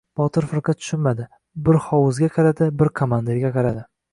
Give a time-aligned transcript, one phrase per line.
[0.19, 1.27] Botir firqa tushunmadi.
[1.67, 3.89] Bir hovuzga qaradi, bir komandirga qaradi.